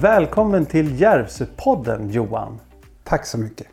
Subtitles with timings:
[0.00, 2.60] Välkommen till Järvsöpodden Johan.
[3.04, 3.66] Tack så mycket.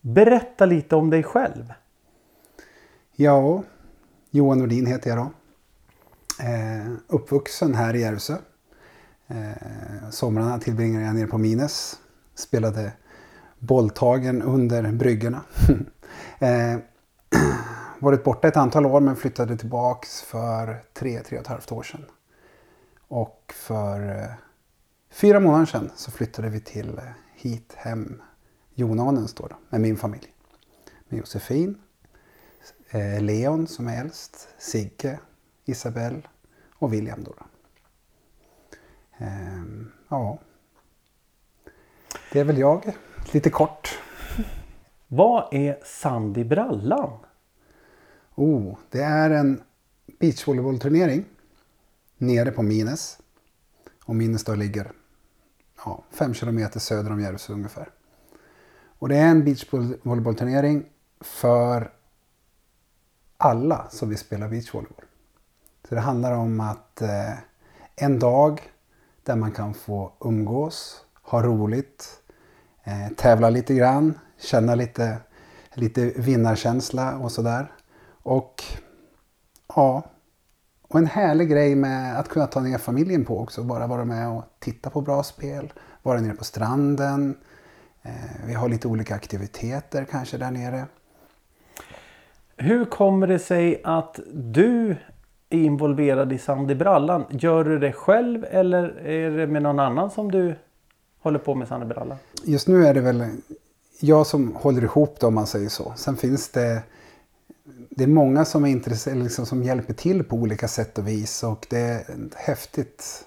[0.00, 1.72] Berätta lite om dig själv.
[3.16, 3.62] Ja,
[4.30, 5.30] Johan Nordin heter jag då.
[6.44, 8.36] Eh, uppvuxen här i Järvsö.
[9.26, 11.98] Eh, somrarna tillbringade jag nere på Mines.
[12.34, 12.92] Spelade
[13.58, 15.40] bolltagen under bryggorna.
[16.38, 16.78] eh,
[17.98, 21.82] varit borta ett antal år men flyttade tillbaks för tre, tre och ett halvt år
[21.82, 22.04] sedan.
[23.08, 24.30] Och för eh,
[25.10, 28.22] fyra månader sedan så flyttade vi till eh, hit hem
[28.74, 30.34] Jonanens då, då med min familj.
[31.08, 31.78] Med Josefin,
[32.90, 35.18] eh, Leon som är äldst, Sigge,
[35.64, 36.22] Isabelle
[36.74, 37.34] och William då.
[37.38, 37.44] då.
[39.18, 40.38] Ehm, ja.
[42.32, 42.96] Det är väl jag,
[43.32, 43.98] lite kort.
[45.08, 47.18] Vad är sand i brallan?
[48.34, 49.62] Oh, det är en
[50.20, 51.24] beachvolleybollturnering
[52.18, 53.18] nere på Mines.
[54.04, 54.92] Och Mines då ligger
[55.84, 57.88] ja, fem kilometer söder om Järvsö ungefär.
[58.98, 60.84] Och det är en beachvolleybollturnering
[61.20, 61.92] för
[63.36, 65.04] alla som vill spela beachvolleyboll.
[65.88, 67.32] Så det handlar om att eh,
[67.96, 68.60] en dag
[69.22, 72.22] där man kan få umgås, ha roligt,
[72.84, 75.18] eh, tävla lite grann, känna lite,
[75.74, 77.72] lite vinnarkänsla och sådär.
[78.22, 78.62] Och
[79.76, 80.02] ja,
[80.90, 83.62] och en härlig grej med att kunna ta ner familjen på också.
[83.62, 85.72] Bara vara med och titta på bra spel,
[86.02, 87.36] vara nere på stranden.
[88.02, 88.12] Eh,
[88.46, 90.86] vi har lite olika aktiviteter kanske där nere.
[92.56, 94.96] Hur kommer det sig att du
[95.50, 97.24] är involverad i Sand i brallan?
[97.30, 100.54] Gör du det själv eller är det med någon annan som du
[101.20, 102.18] håller på med Sand i brallan?
[102.44, 103.26] Just nu är det väl
[104.00, 105.92] jag som håller ihop det om man säger så.
[105.96, 106.82] Sen finns det
[108.00, 111.66] det är många som, är liksom, som hjälper till på olika sätt och vis och
[111.70, 113.24] det är ett häftigt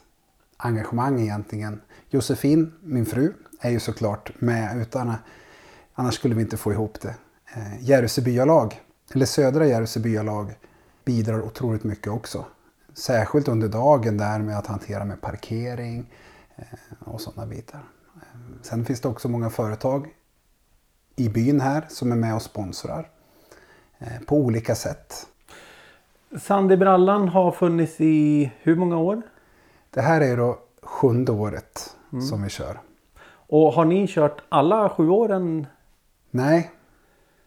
[0.58, 1.82] engagemang egentligen.
[2.10, 5.14] Josefin, min fru, är ju såklart med utan
[5.94, 7.16] annars skulle vi inte få ihop det.
[7.56, 8.82] Eh, Järvsö byalag,
[9.14, 10.56] eller södra Järvsö byalag,
[11.06, 12.46] bidrar otroligt mycket också.
[12.94, 16.14] Särskilt under dagen där med att hantera med parkering
[16.56, 16.66] eh,
[17.00, 17.84] och sådana bitar.
[18.16, 20.08] Eh, sen finns det också många företag
[21.16, 23.10] i byn här som är med och sponsrar
[24.26, 25.28] på olika sätt.
[26.42, 29.22] Sand i brallan har funnits i hur många år?
[29.90, 32.26] Det här är då sjunde året mm.
[32.26, 32.80] som vi kör.
[33.26, 35.68] Och har ni kört alla sju åren?
[36.32, 36.72] Nej,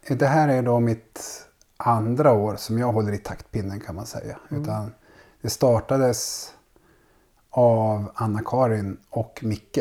[0.07, 1.47] det här är då mitt
[1.77, 4.39] andra år som jag håller i taktpinnen kan man säga.
[4.49, 4.63] Mm.
[4.63, 4.93] Utan
[5.41, 6.53] det startades
[7.49, 9.79] av Anna-Karin och Micke.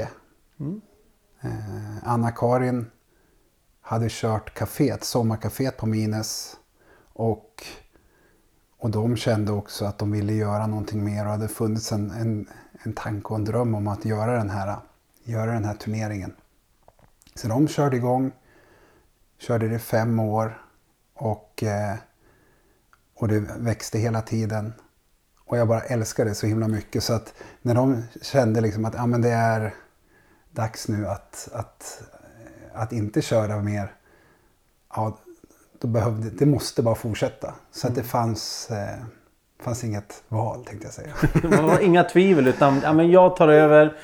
[0.60, 0.80] Mm.
[1.40, 2.90] Eh, Anna-Karin
[3.80, 6.56] hade kört kaféet, sommarkaféet på Mines.
[7.18, 7.64] Och,
[8.78, 12.48] och de kände också att de ville göra någonting mer och hade funnits en, en,
[12.82, 14.76] en tanke och en dröm om att göra den här,
[15.24, 16.34] göra den här turneringen.
[17.34, 18.32] Så de körde igång,
[19.38, 20.62] körde det i fem år
[21.14, 21.94] och, eh,
[23.14, 24.72] och det växte hela tiden.
[25.44, 28.94] Och jag bara älskade det så himla mycket så att när de kände liksom att
[28.94, 29.74] ja, men det är
[30.50, 32.02] dags nu att, att,
[32.74, 33.92] att inte köra mer.
[34.94, 35.18] Ja,
[35.80, 37.54] då behövde, det måste bara fortsätta.
[37.70, 38.08] Så att det mm.
[38.08, 39.04] fanns, eh,
[39.60, 41.14] fanns inget val tänkte jag säga.
[41.56, 43.96] det var inga tvivel utan ja, men jag tar över.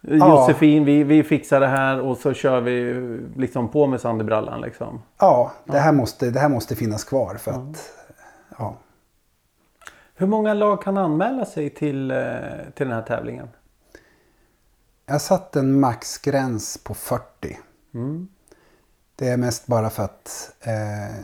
[0.00, 2.92] Josefin, vi, vi fixar det här och så kör vi
[3.36, 4.60] liksom på med Sandebrallan.
[4.60, 5.02] Liksom.
[5.18, 7.34] Ja, det här, måste, det här måste finnas kvar.
[7.34, 7.92] för att
[8.58, 8.76] ja.
[10.14, 12.16] Hur många lag kan anmäla sig till, eh,
[12.74, 13.48] till den här tävlingen?
[15.06, 17.58] Jag satt en maxgräns på 40.
[17.94, 18.28] Mm.
[19.20, 21.16] Det är mest bara för att eh,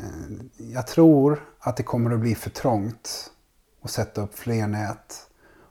[0.56, 3.30] jag tror att det kommer att bli för trångt
[3.82, 5.26] att sätta upp fler nät.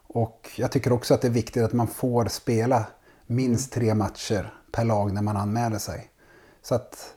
[0.06, 2.84] Och jag tycker också att det är viktigt att man får spela
[3.26, 6.10] minst tre matcher per lag när man anmäler sig.
[6.62, 7.14] Så att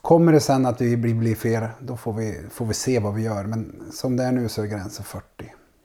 [0.00, 3.14] Kommer det sen att vi blir, blir fler, då får vi, får vi se vad
[3.14, 3.44] vi gör.
[3.44, 5.24] Men som det är nu så är gränsen 40.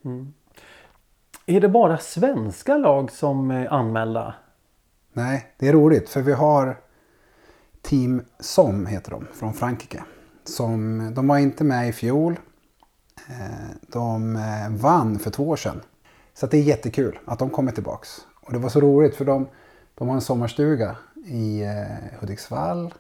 [0.06, 0.34] Mm.
[1.46, 4.36] Är det bara svenska lag som är anmälda?
[5.14, 6.78] Nej, det är roligt för vi har
[7.88, 10.04] Team SOM heter de från Frankrike.
[10.44, 12.40] Som, de var inte med i fjol.
[13.30, 15.82] Eh, de eh, vann för två år sedan.
[16.34, 18.10] Så det är jättekul att de kommer tillbaks.
[18.42, 19.48] Och det var så roligt för de,
[19.96, 20.96] de har en sommarstuga
[21.26, 22.94] i eh, Hudiksvall.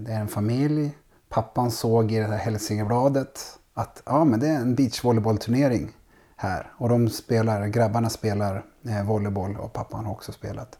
[0.00, 0.96] Det är en familj.
[1.28, 5.90] Pappan såg i det här Hälsingebladet att ja, men det är en beachvolleybollturnering
[6.36, 6.72] här.
[6.76, 8.64] Och de spelar, grabbarna spelar
[9.04, 10.78] volleyboll och pappan har också spelat.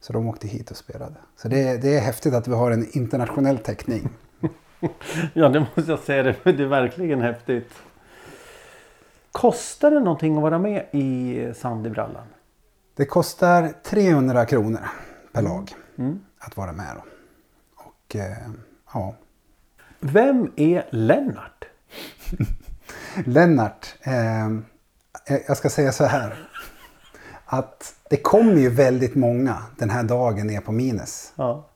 [0.00, 1.14] Så de åkte hit och spelade.
[1.36, 4.08] Så det, det är häftigt att vi har en internationell täckning.
[5.32, 6.22] ja, det måste jag säga.
[6.22, 7.72] Det, det är verkligen häftigt.
[9.32, 12.26] Kostar det någonting att vara med i Sand i brallan?
[12.96, 14.80] Det kostar 300 kronor
[15.32, 16.20] per lag Mm.
[16.38, 16.86] att vara med.
[16.96, 17.02] Då.
[17.76, 18.36] Och eh,
[18.94, 19.14] ja,
[20.00, 21.64] Vem är Lennart?
[23.24, 24.48] Lennart, eh,
[25.48, 26.48] jag ska säga så här.
[27.48, 31.32] Att det kommer ju väldigt många den här dagen ner på Mines.
[31.36, 31.68] Ja.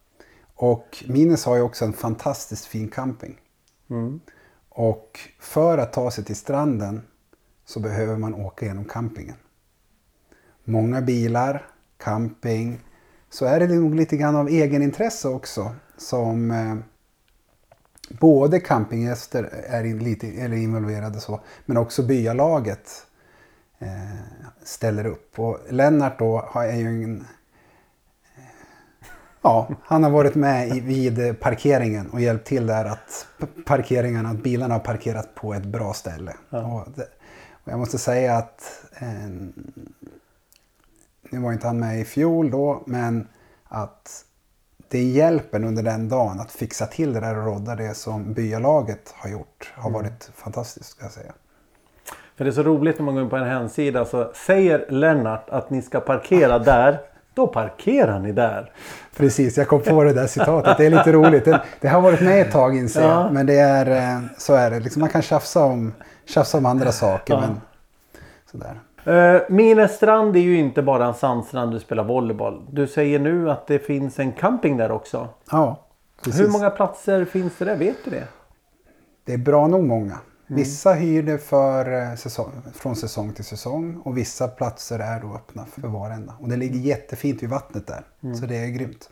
[0.55, 3.37] Och Mines har ju också en fantastiskt fin camping.
[3.91, 4.21] Mm.
[4.69, 7.03] Och för att ta sig till stranden
[7.65, 9.37] så behöver man åka genom campingen.
[10.65, 11.67] Många bilar,
[11.99, 12.81] camping.
[13.31, 16.77] Så är det nog lite grann av egenintresse också som eh,
[18.21, 23.07] både campinggäster är in, lite eller involverade så, men också byalaget
[24.63, 25.39] ställer upp.
[25.39, 27.27] Och Lennart då har- är ju en
[29.43, 33.27] Ja, han har varit med vid parkeringen och hjälpt till där att
[33.67, 36.37] parkeringarna, att bilarna har parkerat på ett bra ställe.
[36.51, 37.09] Och det,
[37.65, 39.29] och jag måste säga att eh,
[41.31, 43.29] nu var inte han med i fjol då, men
[43.65, 44.25] att
[44.89, 49.13] det hjälpen under den dagen att fixa till det där och rodda det som byalaget
[49.17, 51.33] har gjort har varit fantastiskt ska jag säga.
[52.41, 55.51] För det är så roligt när man går in på en hemsida så säger Lennart
[55.51, 56.99] att ni ska parkera där.
[57.35, 58.73] Då parkerar ni där.
[59.17, 60.79] Precis, jag kom på det där citatet.
[60.79, 61.45] Det är lite roligt.
[61.45, 63.11] Det, det har varit med ett tag inser jag.
[63.11, 63.31] Ja.
[63.31, 64.81] Men det är, eh, så är det.
[64.81, 65.95] Liksom, man kan tjafsa om,
[66.27, 67.35] tjafsa om andra saker.
[67.35, 67.41] Ja.
[67.41, 67.61] Men
[68.51, 68.81] sådär.
[69.35, 72.63] Uh, Minestrand är ju inte bara en sandstrand du spelar volleyboll.
[72.71, 75.29] Du säger nu att det finns en camping där också.
[75.51, 75.87] Ja,
[76.25, 76.41] precis.
[76.41, 77.77] Hur många platser finns det där?
[77.77, 78.25] Vet du det?
[79.25, 80.19] Det är bra nog många.
[80.51, 80.59] Mm.
[80.63, 85.35] Vissa hyr det för, eh, säsong, från säsong till säsong och vissa platser är då
[85.35, 88.07] öppna för var och det ligger jättefint vid vattnet där.
[88.23, 88.37] Mm.
[88.37, 89.11] Så det är grymt.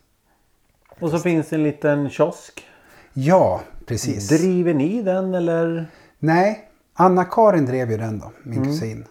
[1.01, 2.65] Och så finns det en liten kiosk.
[3.13, 4.29] Ja, precis.
[4.29, 5.91] Driver ni den eller?
[6.19, 8.69] Nej, Anna-Karin drev ju den då, min Mm.
[8.69, 9.05] kusin.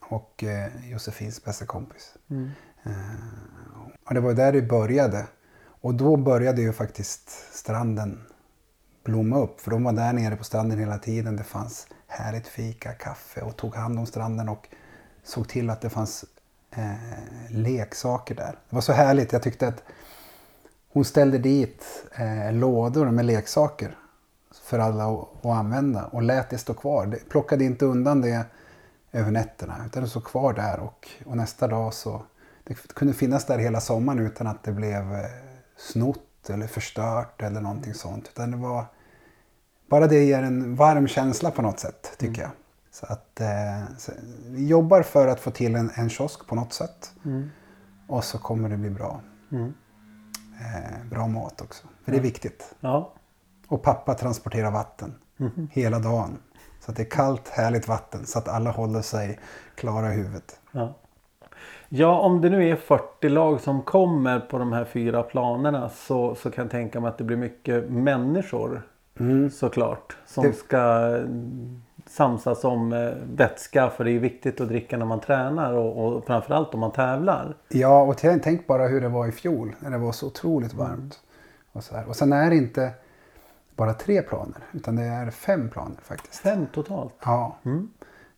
[0.00, 2.14] Och eh, Josefins bästa kompis.
[2.82, 2.92] Eh,
[4.06, 5.26] och det var där det började.
[5.80, 8.20] Och då började ju faktiskt stranden
[9.08, 9.60] blomma upp.
[9.60, 11.36] För de var där nere på stranden hela tiden.
[11.36, 14.68] Det fanns härligt fika, kaffe och tog hand om stranden och
[15.24, 16.24] såg till att det fanns
[16.70, 16.92] eh,
[17.50, 18.58] leksaker där.
[18.68, 19.32] Det var så härligt.
[19.32, 19.82] Jag tyckte att
[20.92, 21.84] hon ställde dit
[22.16, 23.96] eh, lådor med leksaker
[24.62, 27.06] för alla att, att använda och lät det stå kvar.
[27.06, 28.46] Det, plockade inte undan det
[29.12, 32.22] över nätterna utan det stod kvar där och, och nästa dag så
[32.64, 35.30] det kunde finnas där hela sommaren utan att det blev eh,
[35.76, 38.28] snott eller förstört eller någonting sånt.
[38.28, 38.84] Utan det var
[39.88, 42.50] bara det ger en varm känsla på något sätt tycker jag.
[42.90, 44.12] Så att eh, så,
[44.46, 47.12] vi jobbar för att få till en, en kiosk på något sätt.
[48.06, 49.20] Och så kommer det bli bra.
[49.52, 49.74] Mm.
[50.60, 51.86] Eh, bra mat också.
[52.04, 52.74] För det är viktigt.
[52.80, 53.12] Ja.
[53.68, 55.14] Och pappa transporterar vatten
[55.70, 56.38] hela dagen.
[56.80, 59.38] Så att det är kallt, härligt vatten så att alla håller sig
[59.74, 60.60] klara i huvudet.
[60.72, 60.94] Ja.
[61.88, 66.34] ja, om det nu är 40 lag som kommer på de här fyra planerna så,
[66.34, 68.82] så kan jag tänka mig att det blir mycket människor
[69.52, 70.16] såklart.
[70.26, 75.06] Som Det- ska mm, samsas om eh, vätska för det är viktigt att dricka när
[75.06, 77.56] man tränar och, och framförallt om man tävlar.
[77.68, 81.20] Ja, och tänk bara hur det var i fjol när det var så otroligt varmt.
[81.72, 82.08] Och, så här.
[82.08, 82.90] och sen är det inte
[83.76, 86.40] bara tre planer utan det är fem planer faktiskt.
[86.42, 87.14] Fem totalt.
[87.24, 87.56] Ja.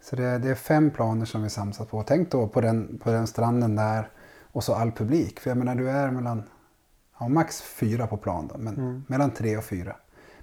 [0.00, 2.02] Så det, det är fem planer som vi samsat på.
[2.02, 4.08] Tänk då på den, på den stranden där
[4.52, 5.40] och så all publik.
[5.40, 6.42] För jag menar du är mellan
[7.20, 9.96] ja, max fyra på plan då, men mellan tre och fyra.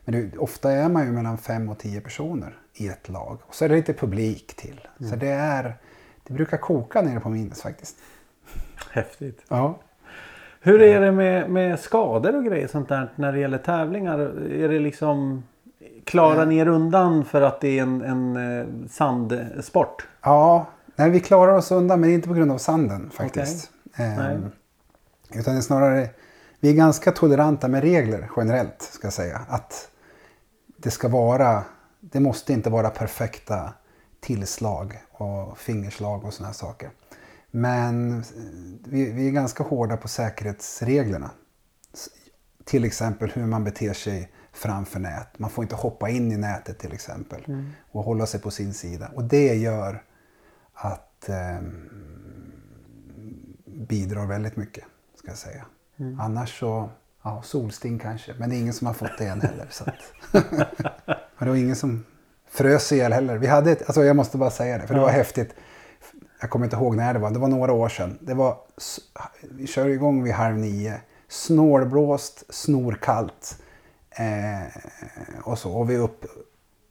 [0.08, 3.40] Men det, ofta är man ju mellan fem och tio personer i ett lag.
[3.48, 4.88] Och så är det lite publik till.
[5.10, 5.78] Så det är,
[6.24, 7.96] det brukar koka nere på Minnes faktiskt.
[8.92, 9.42] Häftigt.
[9.48, 9.80] Ja.
[10.62, 14.20] Hur är det med, med skador och grejer sånt där när det gäller tävlingar?
[14.52, 15.44] Är det liksom
[16.04, 20.08] klarar ni er undan för att det är en, en eh, sandsport?
[20.22, 23.72] Ja, nej, vi klarar oss undan men inte på grund av sanden faktiskt.
[23.98, 24.18] Nej.
[24.18, 24.52] Ehm,
[25.34, 26.10] utan det är snarare,
[26.60, 29.42] vi är ganska toleranta med regler generellt ska jag säga.
[29.48, 29.92] Att
[30.78, 31.64] det ska vara,
[32.00, 33.74] det måste inte vara perfekta
[34.20, 36.90] tillslag och fingerslag och sådana saker.
[37.52, 38.26] Men eh,
[38.84, 41.32] vi, vi är ganska hårda på säkerhetsreglerna.
[42.64, 45.40] Till exempel hur man beter sig framför nät.
[45.40, 47.44] Man får inte hoppa in i nätet till exempel.
[47.92, 49.12] Och hålla sig på sin sida.
[49.16, 50.04] Och det gör
[50.74, 51.62] att eh,
[53.66, 54.84] bidrar väldigt mycket.
[55.16, 55.66] Ska jag säga.
[56.20, 56.90] Annars så,
[57.28, 58.34] ja solsting kanske.
[58.40, 59.68] Men det är ingen som har fått det än heller.
[59.70, 62.06] Så och det var ingen som
[62.50, 63.38] frös ihjäl heller.
[63.38, 65.56] Vi hade ett, alltså jag måste bara säga det, för det var häftigt.
[66.42, 68.18] Jag kommer inte ihåg när det var, det var några år sedan.
[68.22, 68.58] Det var,
[69.52, 71.02] vi kör igång vid halv nio.
[71.28, 73.62] Snålblåst, snorkallt.
[74.10, 74.68] Eh,
[75.44, 75.74] och så.
[75.74, 76.26] Och vid, upp,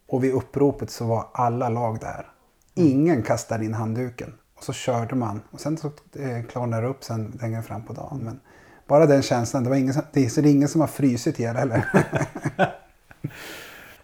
[0.07, 2.27] och vid uppropet så var alla lag där.
[2.73, 4.33] Ingen kastade in handduken.
[4.57, 5.41] Och så körde man.
[5.51, 5.87] Och sen så
[6.19, 8.19] eh, klarnade det upp sen längre fram på dagen.
[8.23, 8.39] Men
[8.87, 9.63] bara den känslan.
[9.63, 11.85] Det, var ingen, som- det är ingen som har frysit ihjäl heller.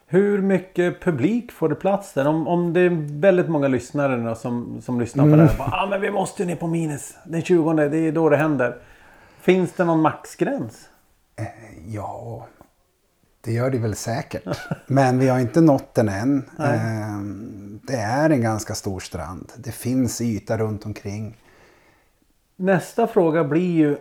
[0.08, 2.28] Hur mycket publik får det plats där?
[2.28, 5.58] Om, om det är väldigt många lyssnare som, som lyssnar på det här.
[5.58, 7.14] Bara, ah, men vi måste ner på minus.
[7.26, 8.78] Den 20, det är då det händer.
[9.42, 10.90] Finns det någon maxgräns?
[11.88, 12.48] Ja,
[13.42, 14.44] det gör det väl säkert.
[14.88, 16.46] Men vi har inte nått den än.
[16.60, 19.52] Ehm, Det är en ganska stor strand.
[19.58, 21.38] Det finns yta runt omkring.
[22.56, 23.98] Nästa fråga blir ju...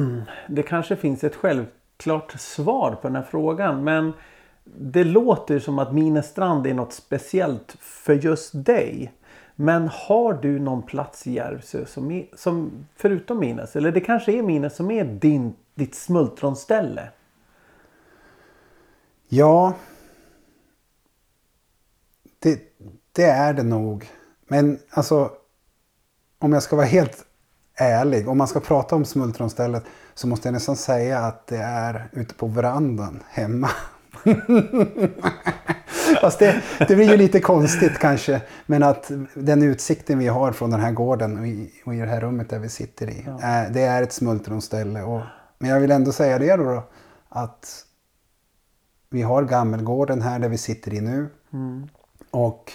[0.48, 3.84] det kanske finns ett självklart svar på den här frågan.
[3.84, 4.12] Men
[4.64, 9.12] det låter som att Minestrand är något speciellt för just dig.
[9.54, 13.76] Men har du någon plats i Järvsö som, är, som förutom Mines?
[13.76, 17.08] Eller det kanske är Mines som är din, ditt smultronställe?
[19.28, 19.74] Ja,
[22.38, 22.60] det,
[23.12, 24.10] det är det nog.
[24.48, 25.30] Men alltså,
[26.38, 27.25] om jag ska vara helt
[27.76, 32.08] ärlig, om man ska prata om smultronstället så måste jag nästan säga att det är
[32.12, 33.70] ute på verandan hemma.
[36.20, 38.42] Fast det, det blir ju lite konstigt kanske.
[38.66, 42.06] Men att den utsikten vi har från den här gården och i, och i det
[42.06, 43.24] här rummet där vi sitter i.
[43.28, 45.02] eh, det är ett smultronställe.
[45.02, 45.20] Och,
[45.58, 46.64] men jag vill ändå säga det då.
[46.64, 46.82] då
[47.28, 47.84] att
[49.10, 51.28] vi har Gammelgården här där vi sitter i nu.
[52.30, 52.72] Och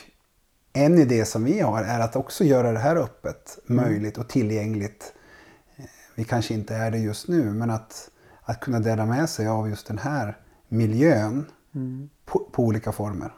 [0.73, 5.13] en idé som vi har är att också göra det här öppet, möjligt och tillgängligt.
[5.77, 5.85] Eh,
[6.15, 8.09] Vi kanske inte är det just nu, men att,
[8.43, 10.37] att kunna dela med sig av just den här
[10.67, 11.45] miljön
[12.25, 13.33] på, på olika former.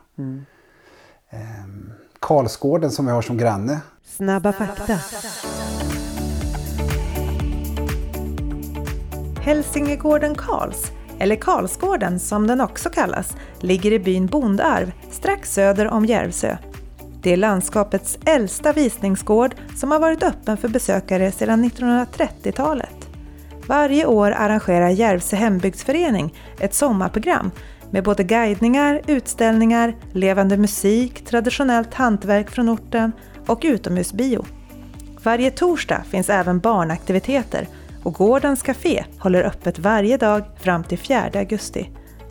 [1.29, 3.81] Ehm, Karlsgården som vi har som granne.
[4.03, 4.99] Snabba fakta.
[9.41, 16.05] Hälsingegården Karls, eller Karlsgården som den också kallas, ligger i byn Bondarv strax söder om
[16.05, 16.57] Järvsö.
[17.24, 23.10] Det är landskapets äldsta visningsgård som har varit öppen för besökare sedan 1930-talet.
[23.68, 27.51] Varje år arrangerar Järvsö hembygdsförening ett sommarprogram
[27.92, 33.12] med både guidningar, utställningar, levande musik, traditionellt hantverk från orten
[33.48, 34.46] och utomhusbio.
[35.24, 37.68] Varje torsdag finns även barnaktiviteter
[38.03, 41.89] och Gårdens Café håller öppet varje dag fram till 4 augusti.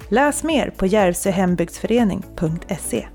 [0.08, 3.06] Läs mer på järvsöhembygdsförening.se.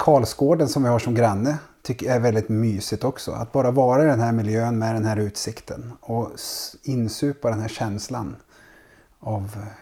[0.00, 3.32] Karlsgården som vi har som granne tycker jag är väldigt mysigt också.
[3.32, 6.30] Att bara vara i den här miljön med den här utsikten och
[6.82, 8.36] insupa den här känslan
[9.18, 9.72] av eh,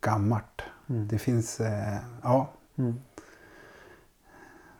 [0.00, 0.62] gammalt.
[0.86, 2.52] Det finns, eh, ja.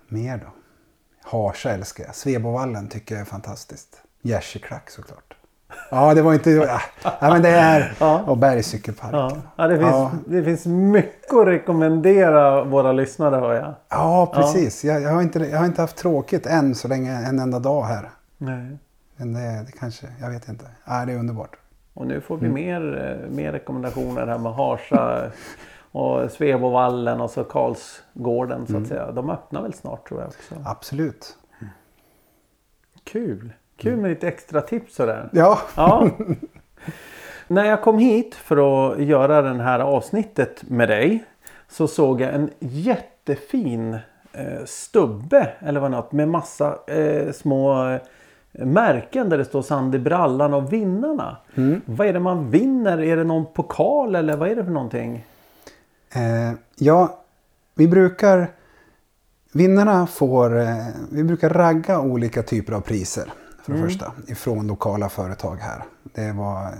[0.08, 0.52] Mer då?
[1.22, 2.14] Harsa älskar jag.
[2.14, 4.02] Svebovallen tycker jag är fantastiskt.
[4.22, 5.36] Gärseklack såklart.
[5.90, 6.50] Ja, det var inte...
[6.50, 6.80] Ja,
[7.20, 7.94] men det är...
[8.00, 8.22] Ja.
[8.26, 9.18] Och Bergscykelparken.
[9.18, 10.10] Ja, ja, det, finns, Ja.
[10.26, 13.74] det finns mycket att rekommendera våra lyssnare hör jag.
[13.88, 14.84] Ja, precis.
[14.84, 17.82] Jag, jag, har inte, jag har inte haft tråkigt än så länge, en enda dag
[17.84, 18.10] här.
[18.38, 18.78] Nej.
[19.16, 20.64] Men det, det kanske, jag vet inte.
[20.84, 21.56] Ja, det är underbart.
[21.94, 22.54] Och nu får vi Mm.
[22.54, 25.30] mer, eh, mer rekommendationer här med Harsa
[25.92, 28.82] och Svebovallen och så Karlsgården så Mm.
[28.82, 29.12] att säga.
[29.12, 30.54] De öppnar väl snart tror jag också.
[30.64, 31.36] Absolut.
[33.04, 33.52] Kul!
[33.76, 35.28] Kul med lite extra tips sådär.
[35.32, 36.10] Ja, Ja.
[37.48, 38.56] När jag kom hit för
[38.92, 41.24] att göra det här avsnittet med dig
[41.68, 43.98] så såg jag en jättefin
[44.32, 48.00] eh, stubbe eller vad något med massa eh, små eh,
[48.66, 51.36] märken där det står Sand i brallan och vinnarna.
[51.84, 53.02] Vad är det man vinner?
[53.02, 55.24] Är det någon pokal eller vad är det för någonting?
[56.14, 57.20] eh, ja,
[57.74, 58.50] vi brukar...
[59.52, 60.60] Vinnarna får...
[60.60, 63.32] Eh, vi brukar ragga olika typer av priser.
[63.66, 64.12] För det första.
[64.26, 65.84] Ifrån lokala företag här.
[66.02, 66.72] Det var eh,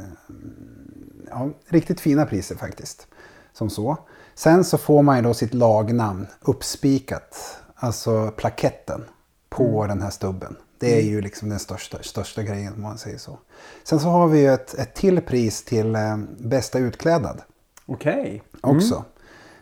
[1.31, 3.07] ja, riktigt fina priser faktiskt.
[3.53, 3.99] Som så.
[4.35, 7.59] Sen så får man ju då sitt lagnamn uppspikat.
[7.75, 9.05] Alltså plaketten
[9.49, 10.57] på den här stubben.
[10.79, 13.39] Det är ju liksom den största, största grejen om man säger så.
[13.85, 17.43] Sen så har vi ju ett, ett till pris till eh, bästa utklädnad
[17.87, 18.43] Okej.
[18.61, 19.05] också.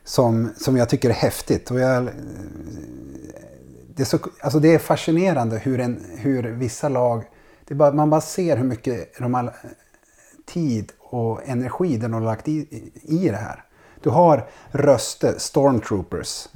[0.04, 1.71] Som, som jag tycker är häftigt.
[1.71, 2.09] Och jag,
[3.95, 7.25] det, är så, alltså det är fascinerande hur, en, hur vissa lag...
[7.69, 9.53] Bara, man bara ser hur mycket de har
[10.47, 13.65] tid och energi de har lagt i, i det här.
[14.03, 16.49] Du har röster, Stormtroopers.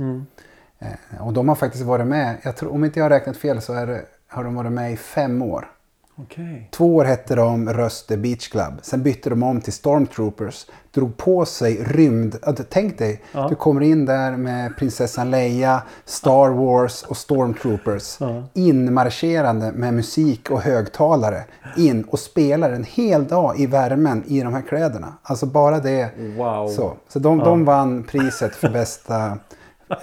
[0.78, 3.62] Eh, och de har faktiskt varit med, jag tror, om inte jag har räknat fel
[3.62, 5.70] så är har de varit med i fem år.
[6.20, 6.68] Okej.
[6.72, 8.72] Två år hette de Röste Beach Club.
[8.82, 10.66] Sen bytte de om till Stormtroopers.
[10.94, 12.36] Drog på sig rymd...
[12.42, 13.46] ja, Tänk dig, Ja.
[13.48, 18.16] du kommer in där med prinsessan Leia, Star Wars och Stormtroopers.
[18.20, 18.42] Ja.
[18.54, 21.44] Inmarscherande med musik och högtalare.
[21.76, 25.12] In och spelar en hel dag i värmen i de här kläderna.
[25.22, 26.10] Alltså bara det.
[26.36, 26.68] Wow.
[26.68, 29.38] Så, så de, de vann priset för bästa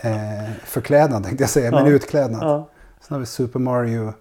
[0.01, 1.91] eh, förklädnad tänkte jag säga, men Ja.
[1.91, 2.43] utklädnad.
[2.43, 2.69] Ja.
[3.01, 4.13] Sen har vi Super Mario.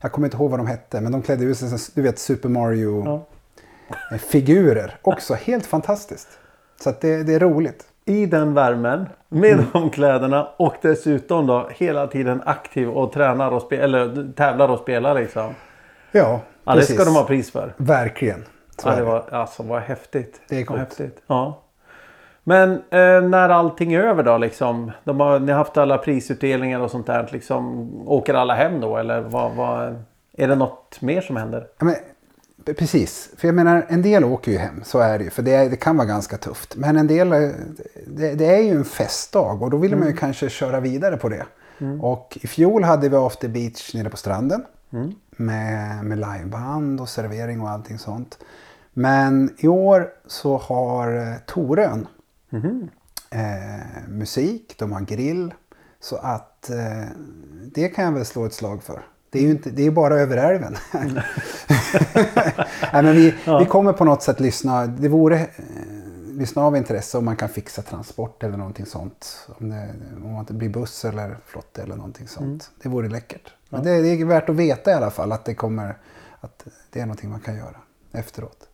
[0.00, 2.18] Jag kommer inte ihåg vad de hette, men de klädde ut sig som du vet,
[2.18, 4.94] Super Mario-figurer.
[5.02, 6.28] Också helt fantastiskt.
[6.80, 7.84] Så det, det är roligt.
[8.04, 13.62] I den värmen med de kläderna och dessutom då hela tiden aktiv och tränar och
[13.70, 15.54] spe- eller tävlar och spelar liksom.
[16.12, 17.74] Ja, Ja, det ska de ha pris för.
[17.76, 18.44] Verkligen.
[18.78, 20.40] Så Ja, det var, alltså vad häftigt.
[20.48, 20.80] Det är coolt.
[20.80, 21.22] häftigt.
[21.26, 21.62] Ja.
[22.48, 24.92] Men eh, när allting är över då liksom.
[25.04, 27.28] De har, ni har haft alla prisutdelningar och sånt där.
[27.32, 30.04] Liksom, åker alla hem då eller vad, vad,
[30.36, 31.66] är det något mer som händer?
[31.78, 31.94] Ja, men,
[32.74, 35.30] precis, för jag menar en del åker ju hem, så är det ju.
[35.30, 36.76] För det, det kan vara ganska tufft.
[36.76, 37.30] Men en del,
[38.06, 41.28] det, det är ju en festdag och då vill man ju kanske köra vidare på
[41.28, 41.46] det.
[42.00, 44.64] Och i fjol hade vi After Beach nere på stranden.
[45.36, 48.38] Med, med liveband och servering och allting sånt.
[48.92, 51.36] Men i år så har eh,
[53.30, 55.54] Eh, musik, de har grill.
[56.00, 57.08] Så att eh,
[57.74, 59.02] det kan jag väl slå ett slag för.
[59.30, 60.76] Det är ju inte, det är bara över älven.
[62.92, 64.86] Nej, men vi, vi kommer på något sätt lyssna.
[64.86, 65.46] Det vore eh,
[66.30, 69.48] lyssna av intresse om man kan fixa transport eller någonting sånt.
[69.58, 69.94] Om det,
[70.24, 72.70] om det blir buss eller flotte eller någonting sånt.
[72.82, 73.52] Det vore läckert.
[73.68, 75.96] Men det, det är värt att veta i alla fall att det kommer
[76.40, 77.76] att det är någonting man kan göra
[78.12, 78.68] efteråt.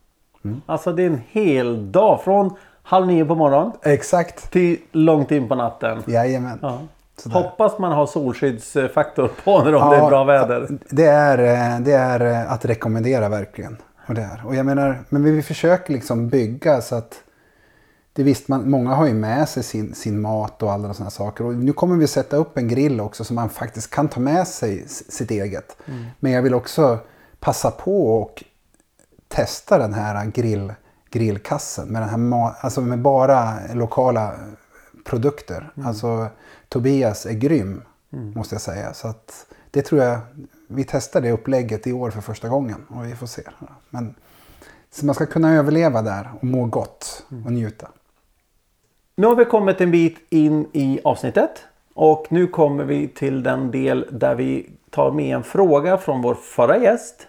[0.65, 4.51] Alltså det är en hel dag från halv nio på morgonen Exakt.
[4.51, 6.03] till långt in på natten.
[6.07, 6.59] Jajamän.
[6.61, 6.81] Ja.
[7.17, 7.35] Sådär.
[7.35, 10.67] Hoppas man har solskyddsfaktor på när om det är bra väder.
[10.89, 13.77] Det är, eh, det är eh, att rekommendera verkligen.
[14.07, 14.43] Och det är.
[14.45, 17.23] Och jag menar, men vi försöker liksom bygga så att
[18.13, 21.45] det visst, man, många har ju med sig sin, sin mat och alla sådana saker.
[21.45, 24.47] Och nu kommer vi sätta upp en grill också så man faktiskt kan ta med
[24.47, 25.77] sig sitt eget.
[26.19, 26.97] Men jag vill också
[27.39, 28.43] passa på och
[29.27, 30.73] testa den här grill,
[31.13, 34.31] grillkassen med, den här alltså med bara lokala
[35.05, 35.71] produkter.
[35.85, 36.27] Alltså
[36.69, 38.93] Tobias är grym måste jag säga.
[38.93, 40.19] Så att det tror jag,
[40.67, 43.41] vi testar det upplägget i år för första gången och vi får se.
[43.89, 44.15] Men,
[44.91, 47.87] så man ska kunna överleva där och må gott och njuta.
[49.15, 51.65] Nu har vi kommit en bit in i avsnittet.
[51.93, 56.35] Och nu kommer vi till den del där vi tar med en fråga från vår
[56.35, 57.27] förra gäst.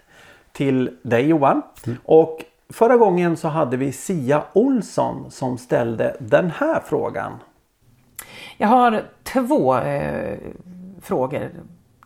[0.52, 1.62] Till dig Johan.
[2.04, 7.32] Och förra gången så hade vi Sia Olsson som ställde den här frågan.
[8.56, 10.38] Jag har två eh,
[11.00, 11.50] frågor,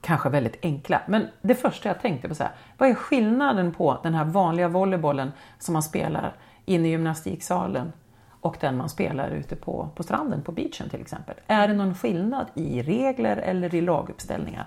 [0.00, 1.02] kanske väldigt enkla.
[1.06, 4.68] Men det första jag tänkte på så här, vad är skillnaden på den här vanliga
[4.68, 7.92] volleybollen som man spelar inne i gymnastiksalen
[8.40, 11.34] och den man spelar ute på, på stranden, på beachen till exempel?
[11.46, 14.66] Är det någon skillnad i regler eller i laguppställningar?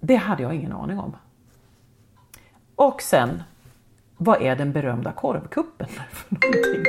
[0.00, 1.16] Det hade jag ingen aning om.
[2.76, 3.42] Och sen,
[4.24, 6.84] vad är den berömda korvkuppen för någonting?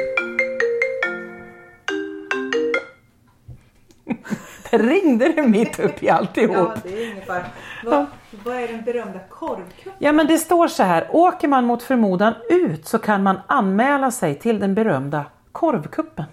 [4.71, 6.69] Där ringde det mitt upp i alltihop.
[6.83, 7.43] det är ungefär.
[7.85, 8.05] Vad,
[8.45, 9.93] vad är den berömda korvkuppen?
[9.99, 14.11] Ja men det står så här, åker man mot förmodan ut så kan man anmäla
[14.11, 16.25] sig till den berömda korvkuppen.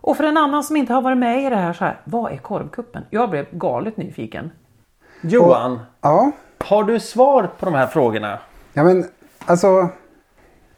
[0.00, 2.32] Och för en annan som inte har varit med i det här så här, vad
[2.32, 3.04] är korvkuppen?
[3.10, 4.50] Jag blev galet nyfiken.
[5.20, 8.38] Johan, Ja, har du svar på de här frågorna?
[8.72, 9.04] ja men
[9.46, 9.88] alltså.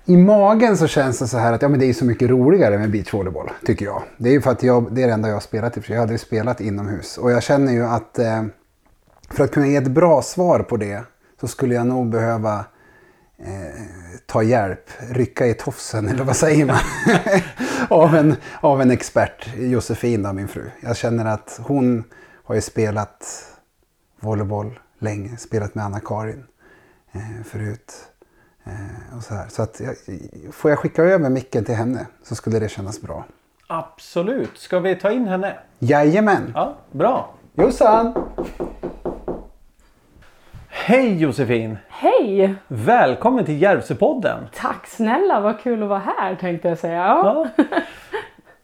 [0.04, 2.78] I magen så känns det så här att ja, men det är så mycket roligare
[2.78, 4.02] med beachvolleyboll, tycker jag.
[4.16, 5.84] Det är ju för att jag, det är det enda jag har spelat i och
[5.84, 5.94] för sig.
[5.94, 7.18] Jag har aldrig spelat inomhus.
[7.18, 8.44] Och jag känner ju att eh,
[9.30, 11.02] för att kunna ge ett bra svar på det
[11.40, 12.64] så skulle jag nog behöva
[13.38, 13.82] eh,
[14.26, 16.78] ta hjälp, rycka i tofsen eller vad säger man?
[17.88, 20.70] av, en, av en expert, Josefin då, min fru.
[20.80, 22.04] Jag känner att hon
[22.44, 23.44] har ju spelat
[24.20, 26.44] volleyboll länge, spelat med Anna-Karin
[27.12, 27.92] eh, förut.
[28.68, 29.48] Eh, och så här.
[29.48, 29.96] så att jag,
[30.54, 33.24] får jag skicka över micken till henne så skulle det kännas bra.
[33.66, 34.58] Absolut.
[34.58, 35.54] Ska vi ta in henne?
[35.78, 36.52] Jajamän!
[36.54, 37.34] Ja, bra.
[37.54, 38.14] Jossan!
[40.68, 41.78] Hej Josefin!
[41.88, 42.54] Hej!
[42.68, 44.46] Välkommen till Järvsöpodden.
[44.54, 46.96] Tack snälla, vad kul att vara här tänkte jag säga.
[46.96, 47.46] Ja.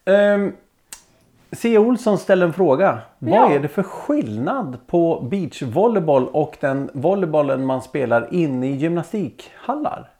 [0.04, 0.34] Ja.
[0.34, 0.52] um,
[1.54, 1.78] C.
[1.78, 2.98] Olsson ställer en fråga.
[3.18, 3.50] Vad Ja.
[3.50, 10.10] är det för skillnad på beachvolleyboll och den volleybollen man spelar inne i gymnastikhallar?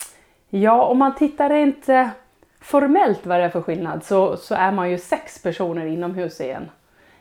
[0.50, 2.08] ja, om man tittar rent eh,
[2.60, 6.70] formellt vad det är för skillnad så, så är man ju sex personer inomhus igen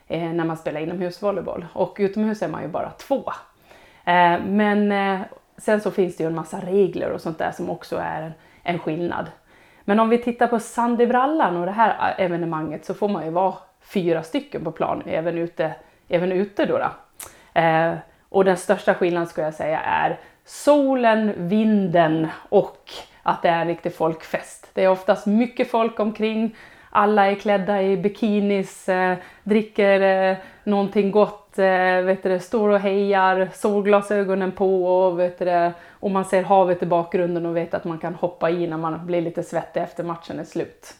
[0.08, 3.22] eh, när man spelar inomhusvolleyboll och utomhus är man ju bara två.
[4.04, 5.20] Eh, men eh,
[5.56, 8.32] sen så finns det ju en massa regler och sånt där som också är en,
[8.62, 9.26] en skillnad.
[9.84, 13.24] Men om vi tittar på Sand i brallan och det här evenemanget så får man
[13.24, 15.74] ju vara fyra stycken på plan, även ute,
[16.08, 16.78] även ute då.
[16.78, 16.90] då.
[17.60, 17.94] Eh,
[18.28, 22.90] och den största skillnaden skulle jag säga är solen, vinden och
[23.22, 24.70] att det är en riktig folkfest.
[24.72, 26.56] Det är oftast mycket folk omkring,
[26.90, 32.80] alla är klädda i bikinis, eh, dricker eh, någonting gott, eh, vet du, står och
[32.80, 37.84] hejar, solglasögonen på och, vet du, och man ser havet i bakgrunden och vet att
[37.84, 40.94] man kan hoppa i när man blir lite svettig efter matchen är slut.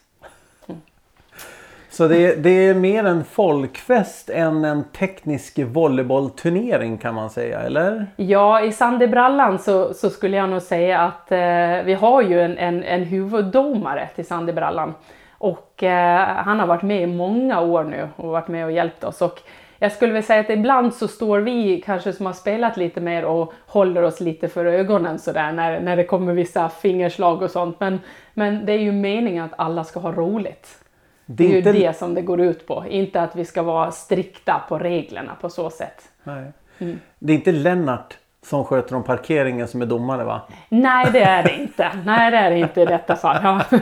[1.94, 7.60] Så det är, det är mer en folkfest än en teknisk volleybollturnering kan man säga,
[7.60, 8.06] eller?
[8.16, 12.58] Ja, i Sandebrallan så, så skulle jag nog säga att eh, vi har ju en,
[12.58, 14.94] en, en huvuddomare till Sandebrallan.
[15.30, 19.04] Och eh, han har varit med i många år nu och varit med och hjälpt
[19.04, 19.22] oss.
[19.22, 19.40] Och
[19.78, 23.24] jag skulle väl säga att ibland så står vi kanske som har spelat lite mer
[23.24, 27.80] och håller oss lite för ögonen sådär när, när det kommer vissa fingerslag och sånt.
[27.80, 28.00] Men,
[28.32, 30.83] men det är ju meningen att alla ska ha roligt.
[31.26, 33.90] Det är, ju inte- det som det går ut på, inte att vi ska vara
[33.90, 36.08] strikta på reglerna på så sätt.
[36.24, 36.52] Nej.
[36.78, 36.98] Mm.
[37.18, 40.40] Det är inte Lennart som sköter om parkeringen som är domare va?
[40.68, 41.90] Nej, det är det inte.
[42.04, 43.36] Nej, det är det inte i detta fall.
[43.42, 43.60] Ja.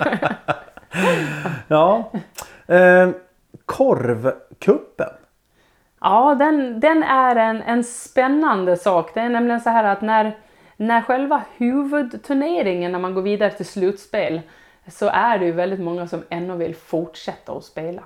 [1.68, 2.10] Ja.
[2.66, 3.08] Eh,
[3.66, 5.08] korvkuppen.
[6.00, 9.10] Ja, den, den är en, en spännande sak.
[9.14, 10.36] Det är nämligen så här att när,
[10.76, 14.40] när själva huvudturneringen, när man går vidare till slutspel,
[14.88, 18.02] så är det ju väldigt många som ännu vill fortsätta att spela.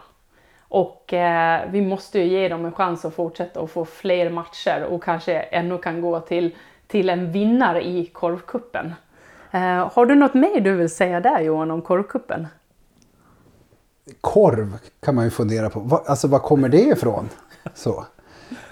[0.68, 4.86] Och eh, vi måste ju ge dem en chans att fortsätta och få fler matcher
[4.90, 6.54] och kanske ännu kan gå till,
[6.86, 8.94] till en vinnare i korvkuppen.
[9.50, 12.46] Eh, har du något mer du vill säga där Johan om korvkuppen?
[14.20, 15.80] Korv kan man ju fundera på.
[15.80, 17.28] Va, alltså var kommer det ifrån?
[17.74, 18.06] Så.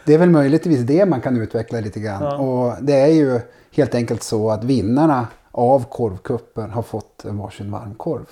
[0.05, 2.23] Det är väl möjligtvis det man kan utveckla lite grann.
[2.23, 3.41] Och det är ju
[3.73, 8.27] helt enkelt så att vinnarna av korvkuppen har fått en varsin varmkorv.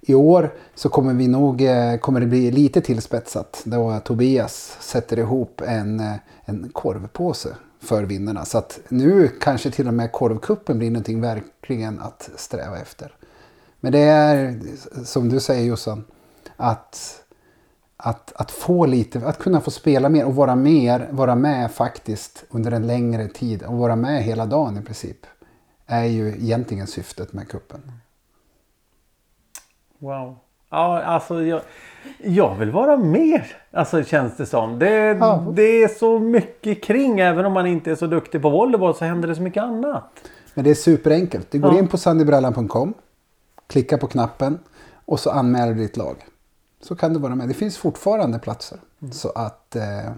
[0.00, 5.18] I år så kommer vi nog, eh, kommer det bli lite tillspetsat då Tobias sätter
[5.18, 7.48] ihop en, eh, en korvpåse
[7.80, 8.44] för vinnarna.
[8.44, 13.12] Så att nu kanske till och med korvkuppen blir någonting verkligen att sträva efter.
[13.80, 14.60] Men det är
[15.04, 16.04] som du säger Jossan,
[16.56, 17.22] att,
[17.96, 22.44] att, att få lite, att kunna få spela mer och vara, mer, vara med faktiskt
[22.50, 25.26] under en längre tid och vara med hela dagen i princip.
[25.86, 27.92] Är ju egentligen syftet med kuppen.
[29.98, 30.38] Wow.
[30.70, 31.60] Ja, alltså jag,
[32.22, 33.56] jag vill vara mer.
[33.72, 34.78] Alltså känns det som.
[34.78, 35.46] Det, Ja.
[35.56, 37.20] det är så mycket kring.
[37.20, 40.04] Även om man inte är så duktig på volleyboll så händer det så mycket annat.
[40.54, 41.50] Men det är superenkelt.
[41.50, 41.78] Du går Ja.
[41.78, 42.94] in på sandybrallan.com,
[43.66, 44.58] klickar på knappen
[45.04, 46.16] och så anmäler du ditt lag.
[46.80, 47.48] Så kan du vara med.
[47.48, 48.78] Det finns fortfarande platser.
[49.12, 50.10] Så att eh,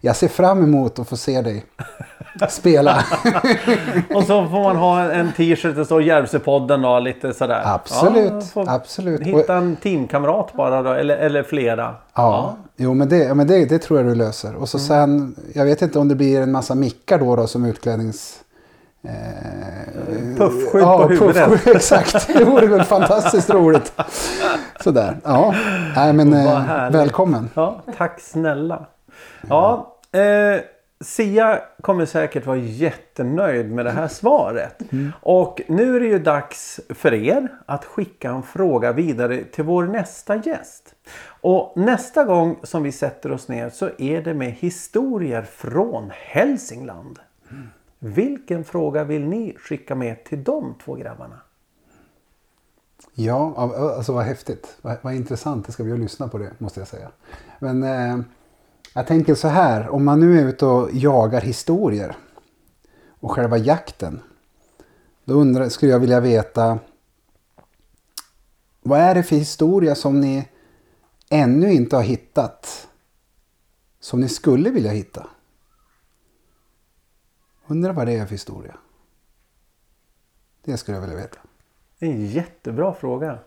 [0.00, 1.64] jag ser fram emot att få se dig
[2.48, 2.96] spela.
[4.14, 7.62] Och så får man ha en t-shirt det står Järvsöpodden då, lite sådär.
[7.64, 9.22] Absolut, Ja, absolut.
[9.22, 11.94] Hitta en teamkamrat bara då, eller, eller flera.
[12.14, 14.54] Ja, jo men, det, ja, men det, det tror jag du löser.
[14.54, 14.86] Och så Mm.
[14.88, 18.40] sen, jag vet inte om det blir en massa mickar då, då som utklädnings...
[19.04, 21.48] Eh, Puffskydd ja, på huvudet.
[21.48, 23.92] puffskydd, exakt, det vore väl fantastiskt roligt.
[24.80, 25.54] Sådär, ja.
[25.96, 27.50] Nej men eh, välkommen.
[27.54, 28.86] Ja, tack snälla.
[29.48, 30.60] Ja, eh,
[31.04, 34.82] Sia kommer säkert vara jättenöjd med det här svaret.
[35.20, 39.84] Och nu är det ju dags för er att skicka en fråga vidare till vår
[39.84, 40.94] nästa gäst.
[41.26, 47.18] Och nästa gång som vi sätter oss ner så är det med historier från Hälsingland.
[47.98, 51.40] Vilken fråga vill ni skicka med till de två grabbarna?
[53.14, 53.54] Ja,
[53.96, 54.76] alltså vad häftigt.
[54.82, 57.08] Vad, vad intressant det ska bli att lyssna på det, måste jag säga.
[57.58, 58.24] Men eh,
[58.94, 62.16] jag tänker så här, om man nu är ute och jagar historier
[63.08, 64.22] och själva jakten.
[65.24, 66.78] Då undrar, skulle jag vilja veta,
[68.82, 70.48] vad är det för historia som ni
[71.30, 72.88] ännu inte har hittat?
[74.00, 75.26] Som ni skulle vilja hitta?
[77.66, 78.76] Undrar vad det är för historia?
[80.64, 81.38] Det skulle jag vilja veta.
[81.98, 83.38] Det är en jättebra fråga.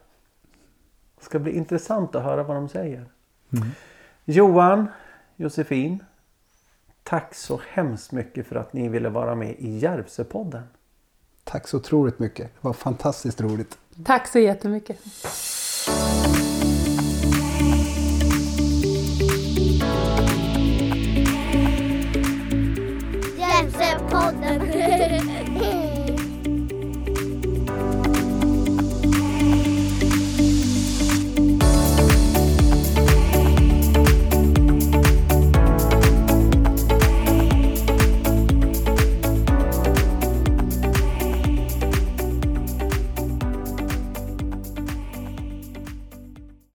[1.18, 3.10] Det ska bli intressant att höra vad de säger.
[4.26, 4.88] Johan,
[5.38, 6.04] Josefin.
[7.04, 10.63] Tack så hemskt mycket för att ni ville vara med i Järvsöpodden.
[11.43, 12.45] Tack så otroligt mycket.
[12.45, 13.78] Det var fantastiskt roligt.
[14.06, 15.00] Tack så jättemycket.